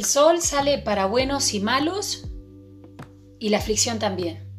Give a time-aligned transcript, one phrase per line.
[0.00, 2.24] El sol sale para buenos y malos
[3.38, 4.50] y la aflicción también.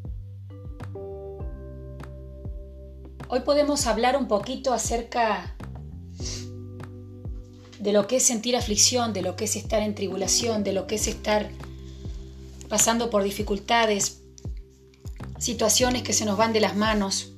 [3.28, 5.56] Hoy podemos hablar un poquito acerca
[7.80, 10.86] de lo que es sentir aflicción, de lo que es estar en tribulación, de lo
[10.86, 11.50] que es estar
[12.70, 14.22] pasando por dificultades,
[15.40, 17.32] situaciones que se nos van de las manos,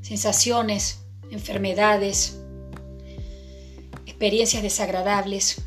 [0.00, 1.00] sensaciones,
[1.32, 2.38] enfermedades,
[4.06, 5.63] experiencias desagradables,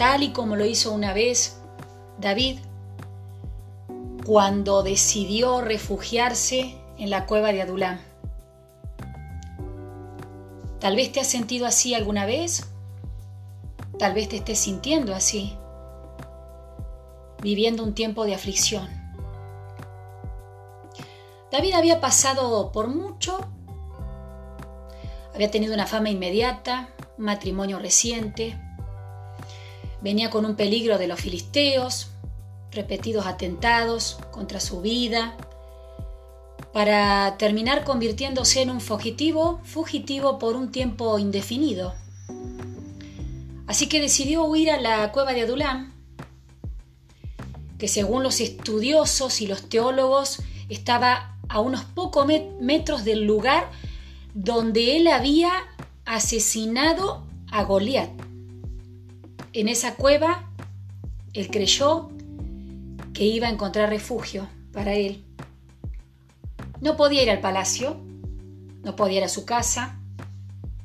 [0.00, 1.60] tal y como lo hizo una vez
[2.16, 2.58] David
[4.24, 8.00] cuando decidió refugiarse en la cueva de Adulam.
[10.78, 12.70] Tal vez te has sentido así alguna vez,
[13.98, 15.58] tal vez te estés sintiendo así,
[17.42, 18.88] viviendo un tiempo de aflicción.
[21.52, 23.38] David había pasado por mucho,
[25.34, 26.88] había tenido una fama inmediata,
[27.18, 28.58] un matrimonio reciente,
[30.02, 32.08] venía con un peligro de los filisteos,
[32.72, 35.36] repetidos atentados contra su vida,
[36.72, 41.94] para terminar convirtiéndose en un fugitivo, fugitivo por un tiempo indefinido.
[43.66, 45.92] Así que decidió huir a la cueva de Adulam,
[47.78, 52.26] que según los estudiosos y los teólogos estaba a unos pocos
[52.60, 53.70] metros del lugar
[54.34, 55.50] donde él había
[56.04, 58.29] asesinado a Goliat.
[59.52, 60.48] En esa cueva,
[61.32, 62.10] él creyó
[63.12, 65.24] que iba a encontrar refugio para él.
[66.80, 68.00] No podía ir al palacio,
[68.84, 69.98] no podía ir a su casa,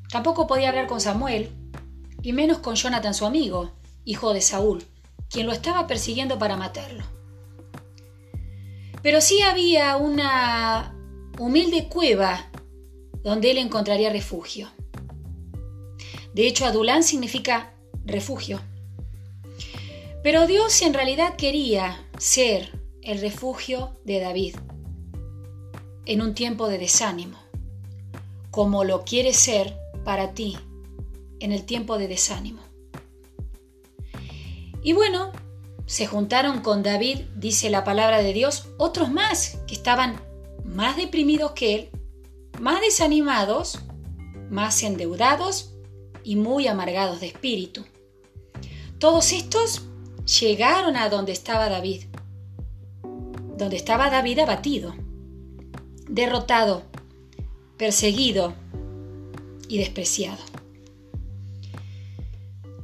[0.09, 1.51] tampoco podía hablar con Samuel,
[2.23, 3.71] y menos con Jonathan su amigo,
[4.03, 4.83] hijo de Saúl,
[5.29, 7.03] quien lo estaba persiguiendo para matarlo.
[9.03, 10.95] Pero sí había una
[11.37, 12.47] humilde cueva
[13.21, 14.69] donde él encontraría refugio.
[16.33, 17.74] De hecho, Adulán significa
[18.05, 18.61] refugio.
[20.23, 22.71] Pero Dios en realidad quería ser
[23.01, 24.55] el refugio de David
[26.05, 27.37] en un tiempo de desánimo,
[28.51, 30.57] como lo quiere ser para ti
[31.39, 32.61] en el tiempo de desánimo.
[34.81, 35.31] Y bueno,
[35.85, 40.19] se juntaron con David, dice la palabra de Dios, otros más que estaban
[40.63, 41.89] más deprimidos que él,
[42.59, 43.79] más desanimados,
[44.49, 45.73] más endeudados
[46.23, 47.85] y muy amargados de espíritu.
[48.99, 49.83] Todos estos
[50.39, 52.05] llegaron a donde estaba David,
[53.57, 54.95] donde estaba David abatido
[56.07, 56.83] derrotado,
[57.77, 58.53] perseguido
[59.67, 60.41] y despreciado.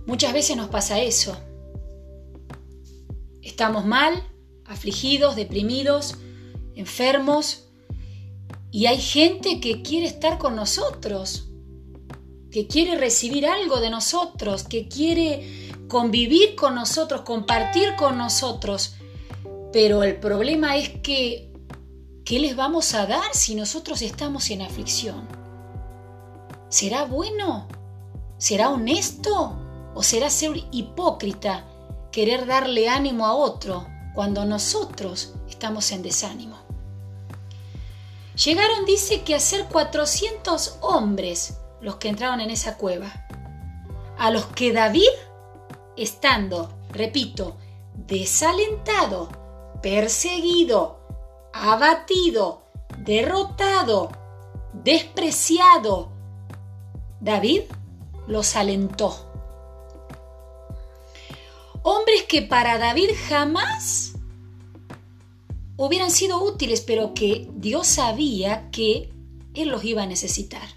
[0.06, 1.38] Muchas veces nos pasa eso.
[3.42, 4.28] Estamos mal,
[4.66, 6.16] afligidos, deprimidos,
[6.76, 7.68] enfermos,
[8.72, 11.50] y hay gente que quiere estar con nosotros,
[12.52, 15.61] que quiere recibir algo de nosotros, que quiere
[15.92, 18.96] convivir con nosotros, compartir con nosotros.
[19.74, 21.52] Pero el problema es que
[22.24, 25.28] ¿Qué les vamos a dar si nosotros estamos en aflicción?
[26.70, 27.68] ¿Será bueno?
[28.38, 29.58] ¿Será honesto?
[29.96, 31.66] ¿O será ser hipócrita
[32.12, 36.58] querer darle ánimo a otro cuando nosotros estamos en desánimo?
[38.46, 43.26] Llegaron, dice, que a ser 400 hombres los que entraron en esa cueva,
[44.18, 45.10] a los que David,
[46.04, 47.58] estando, repito,
[47.96, 49.30] desalentado,
[49.82, 51.00] perseguido,
[51.54, 52.64] abatido,
[52.98, 54.10] derrotado,
[54.74, 56.12] despreciado,
[57.20, 57.64] David
[58.28, 59.28] los alentó.
[61.84, 64.14] Hombres que para David jamás
[65.78, 69.12] hubieran sido útiles, pero que Dios sabía que
[69.56, 70.68] él los iba a necesitar.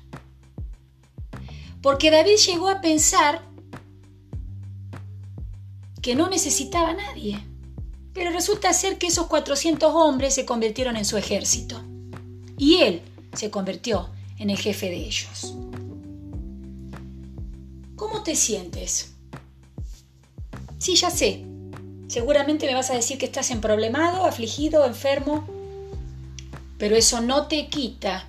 [1.83, 3.43] Porque David llegó a pensar
[6.05, 7.43] que no necesitaba a nadie.
[8.13, 11.83] Pero resulta ser que esos 400 hombres se convirtieron en su ejército.
[12.59, 13.01] Y él
[13.33, 15.55] se convirtió en el jefe de ellos.
[17.97, 19.15] ¿Cómo te sientes?
[20.77, 21.47] Sí, ya sé.
[22.09, 25.49] Seguramente me vas a decir que estás emproblemado, afligido, enfermo.
[26.77, 28.29] Pero eso no te quita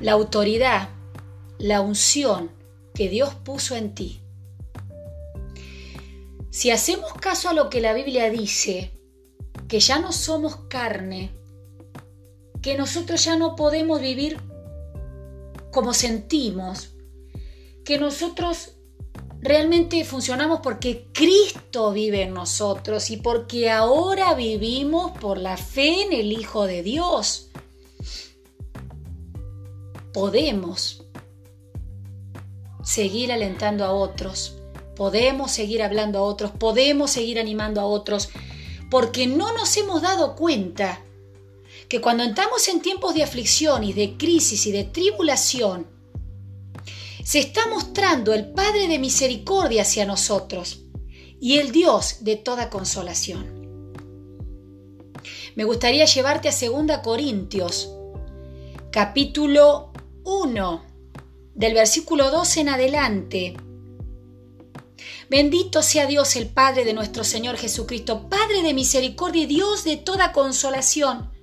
[0.00, 0.88] la autoridad,
[1.60, 2.50] la unción
[2.92, 4.20] que Dios puso en ti
[6.56, 8.98] si hacemos caso a lo que la Biblia dice,
[9.68, 11.34] que ya no somos carne,
[12.62, 14.40] que nosotros ya no podemos vivir
[15.70, 16.94] como sentimos,
[17.84, 18.72] que nosotros
[19.42, 26.14] realmente funcionamos porque Cristo vive en nosotros y porque ahora vivimos por la fe en
[26.14, 27.50] el Hijo de Dios.
[30.14, 31.04] Podemos
[32.82, 34.55] seguir alentando a otros
[34.96, 38.30] podemos seguir hablando a otros, podemos seguir animando a otros,
[38.90, 41.00] porque no nos hemos dado cuenta
[41.88, 45.86] que cuando entramos en tiempos de aflicción y de crisis y de tribulación,
[47.22, 50.82] se está mostrando el Padre de misericordia hacia nosotros
[51.40, 53.92] y el Dios de toda consolación.
[55.56, 57.90] Me gustaría llevarte a 2 Corintios,
[58.90, 59.92] capítulo
[60.24, 60.84] 1,
[61.54, 63.56] del versículo 12 en adelante.
[65.28, 69.96] Bendito sea Dios el Padre de nuestro Señor Jesucristo, Padre de misericordia y Dios de
[69.96, 71.36] toda consolación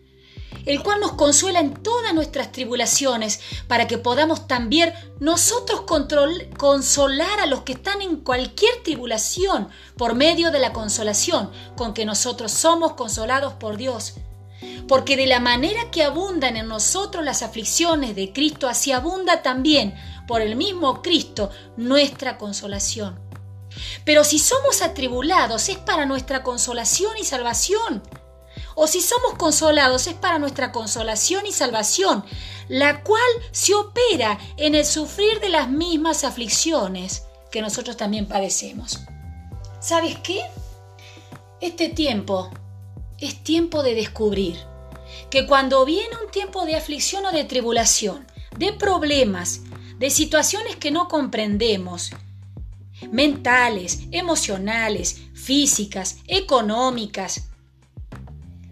[0.66, 7.46] el cual nos consuela en todas nuestras tribulaciones, para que podamos también nosotros consolar a
[7.46, 12.94] los que están en cualquier tribulación por medio de la consolación con que nosotros somos
[12.94, 14.16] consolados por Dios.
[14.88, 19.96] Porque de la manera que abundan en nosotros las aflicciones de Cristo, así abunda también
[20.28, 23.20] por el mismo Cristo nuestra consolación.
[24.06, 28.04] Pero si somos atribulados es para nuestra consolación y salvación
[28.76, 32.26] o si somos consolados es para nuestra consolación y salvación,
[32.68, 33.22] la cual
[33.52, 39.00] se opera en el sufrir de las mismas aflicciones que nosotros también padecemos.
[39.80, 40.42] ¿Sabes qué?
[41.62, 42.50] Este tiempo
[43.20, 44.58] es tiempo de descubrir
[45.30, 48.26] que cuando viene un tiempo de aflicción o de tribulación,
[48.58, 49.62] de problemas,
[49.98, 52.12] de situaciones que no comprendemos,
[53.12, 57.50] mentales, emocionales, físicas, económicas,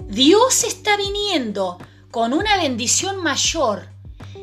[0.07, 1.77] Dios está viniendo
[2.11, 3.87] con una bendición mayor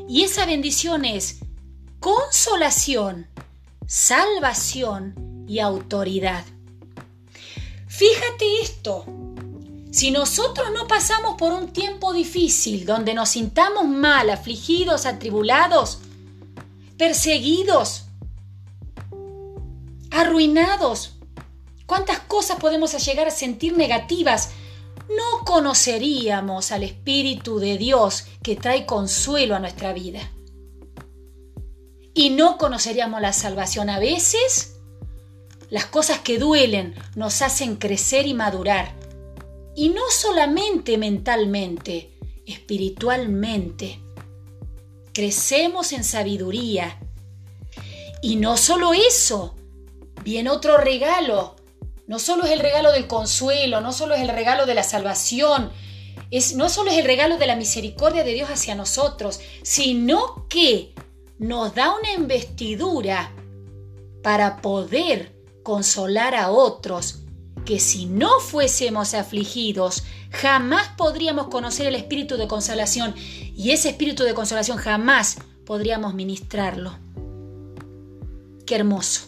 [0.09, 1.41] y esa bendición es
[2.01, 3.27] consolación,
[3.87, 6.45] salvación y autoridad.
[7.87, 9.05] Fíjate esto,
[9.91, 15.99] si nosotros no pasamos por un tiempo difícil donde nos sintamos mal, afligidos, atribulados,
[16.97, 18.05] perseguidos,
[20.19, 21.19] arruinados,
[21.87, 24.51] ¿cuántas cosas podemos llegar a sentir negativas
[25.09, 30.31] no conoceríamos al Espíritu de Dios que trae consuelo a nuestra vida.
[32.13, 33.89] Y no conoceríamos la salvación.
[33.89, 34.77] A veces
[35.71, 38.95] las cosas que duelen nos hacen crecer y madurar.
[39.75, 44.01] Y no solamente mentalmente, espiritualmente.
[45.15, 46.99] Crecemos en sabiduría.
[48.21, 49.55] Y no solo eso,
[50.29, 51.57] viene otro regalo
[52.09, 55.71] no solo es el regalo del consuelo, no solo es el regalo de la salvación,
[56.57, 60.95] no solo es el regalo de la misericordia de Dios hacia nosotros, sino que
[61.39, 63.31] nos da una investidura
[64.23, 67.21] para poder consolar a otros
[67.67, 74.25] que si no fuésemos afligidos, jamás podríamos conocer el espíritu de consolación y ese espíritu
[74.25, 75.37] de consolación jamás
[75.67, 76.99] podríamos ministrarlo.
[78.65, 79.28] Qué hermoso.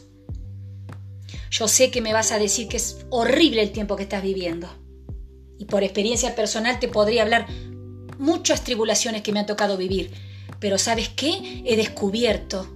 [1.51, 4.69] Yo sé que me vas a decir que es horrible el tiempo que estás viviendo.
[5.59, 7.47] Y por experiencia personal te podría hablar
[8.19, 10.13] muchas tribulaciones que me han tocado vivir.
[10.61, 11.63] Pero ¿sabes qué?
[11.67, 12.69] He descubierto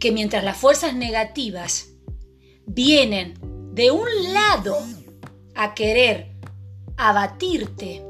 [0.00, 1.90] que mientras las fuerzas negativas
[2.66, 3.34] vienen
[3.74, 4.78] de un lado
[5.54, 6.32] a querer
[6.96, 8.02] abatirte,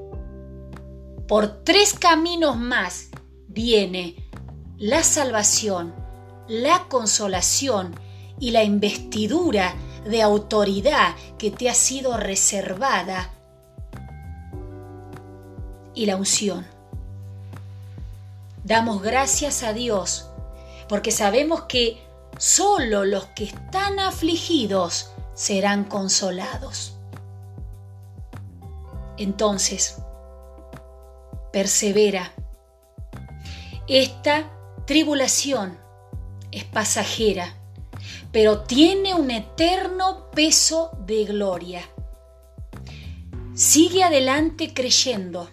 [1.27, 3.09] por tres caminos más
[3.49, 4.17] viene
[4.77, 5.95] la salvación,
[6.47, 7.95] la consolación
[8.39, 9.75] y la investidura
[10.05, 13.31] de autoridad que te ha sido reservada
[15.95, 16.67] y la unción.
[18.65, 20.29] Damos gracias a Dios
[20.89, 22.03] porque sabemos que
[22.39, 26.97] solo los que están afligidos serán consolados.
[29.17, 29.97] Entonces,
[31.53, 32.33] persevera.
[33.87, 34.51] Esta
[34.87, 35.79] tribulación
[36.51, 37.55] es pasajera
[38.33, 41.83] pero tiene un eterno peso de gloria.
[43.55, 45.49] Sigue adelante creyendo.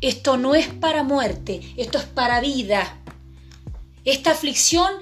[0.00, 2.98] Esto no es para muerte, esto es para vida.
[4.04, 4.92] Esta aflicción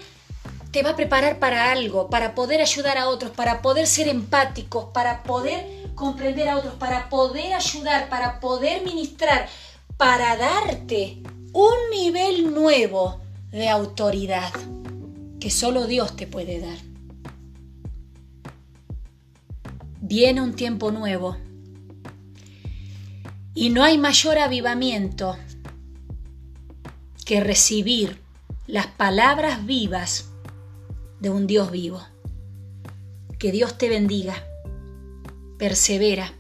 [0.71, 4.87] te va a preparar para algo, para poder ayudar a otros, para poder ser empáticos,
[4.93, 9.49] para poder comprender a otros, para poder ayudar, para poder ministrar,
[9.97, 14.53] para darte un nivel nuevo de autoridad
[15.47, 16.77] que solo Dios te puede dar.
[20.01, 21.37] Viene un tiempo nuevo
[23.55, 25.37] y no hay mayor avivamiento
[27.25, 28.21] que recibir
[28.67, 30.31] las palabras vivas
[31.21, 32.03] de un Dios vivo.
[33.39, 34.35] Que Dios te bendiga.
[35.59, 36.33] Persevera